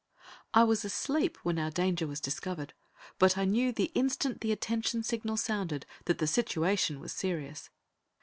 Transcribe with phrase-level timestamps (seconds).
[0.55, 2.73] ]I was asleep when our danger was discovered,
[3.19, 7.69] but I knew the instant the attention signal sounded that the situation was serious.